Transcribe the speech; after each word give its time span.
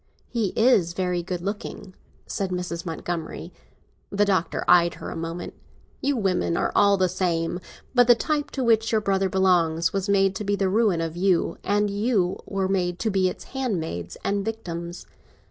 "He 0.29 0.47
is 0.55 0.93
very 0.93 1.21
good 1.21 1.41
looking," 1.41 1.93
said 2.25 2.49
Mrs. 2.49 2.87
Montgomery. 2.87 3.53
The 4.09 4.25
Doctor 4.25 4.65
eyed 4.67 4.95
her 4.95 5.11
a 5.11 5.15
moment. 5.15 5.53
"You 6.01 6.17
women 6.17 6.57
are 6.57 6.71
all 6.73 6.97
the 6.97 7.07
same! 7.07 7.59
But 7.93 8.07
the 8.07 8.15
type 8.15 8.49
to 8.53 8.63
which 8.63 8.91
your 8.91 8.99
brother 9.01 9.29
belongs 9.29 9.93
was 9.93 10.09
made 10.09 10.33
to 10.37 10.43
be 10.43 10.55
the 10.55 10.69
ruin 10.69 11.01
of 11.01 11.15
you, 11.15 11.59
and 11.63 11.91
you 11.91 12.39
were 12.47 12.67
made 12.67 12.97
to 12.97 13.11
be 13.11 13.29
its 13.29 13.43
handmaids 13.53 14.17
and 14.23 14.43
victims. 14.43 15.05